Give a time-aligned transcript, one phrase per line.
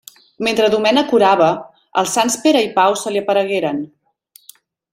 [0.45, 1.49] Mentre Domènec orava,
[2.03, 3.87] els sants Pere i Pau se li aparegueren.